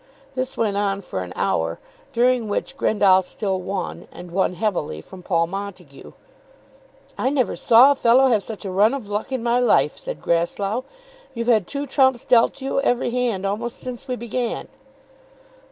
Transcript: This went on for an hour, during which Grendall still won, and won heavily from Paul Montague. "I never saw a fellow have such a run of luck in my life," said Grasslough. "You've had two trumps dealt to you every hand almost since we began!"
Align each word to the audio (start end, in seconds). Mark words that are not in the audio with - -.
This 0.33 0.57
went 0.57 0.77
on 0.77 1.01
for 1.03 1.21
an 1.21 1.31
hour, 1.35 1.77
during 2.11 2.49
which 2.49 2.75
Grendall 2.75 3.21
still 3.21 3.61
won, 3.61 4.07
and 4.11 4.31
won 4.31 4.55
heavily 4.55 4.99
from 4.99 5.21
Paul 5.21 5.45
Montague. 5.45 6.13
"I 7.19 7.29
never 7.29 7.55
saw 7.55 7.91
a 7.91 7.95
fellow 7.95 8.25
have 8.29 8.41
such 8.41 8.65
a 8.65 8.71
run 8.71 8.95
of 8.95 9.09
luck 9.09 9.31
in 9.31 9.43
my 9.43 9.59
life," 9.59 9.99
said 9.99 10.19
Grasslough. 10.19 10.85
"You've 11.35 11.45
had 11.45 11.67
two 11.67 11.85
trumps 11.85 12.25
dealt 12.25 12.55
to 12.55 12.65
you 12.65 12.81
every 12.81 13.11
hand 13.11 13.45
almost 13.45 13.77
since 13.77 14.07
we 14.07 14.15
began!" 14.15 14.69